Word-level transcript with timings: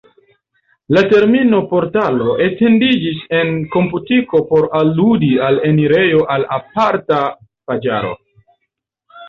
La 0.95 1.01
termino 1.09 1.59
"portalo" 1.73 2.33
etendiĝis 2.45 3.21
en 3.41 3.53
komputiko 3.77 4.43
por 4.55 4.67
aludi 4.81 5.31
al 5.51 5.63
enirejo 5.71 6.27
al 6.39 6.49
aparta 6.59 7.23
paĝaro. 7.71 8.15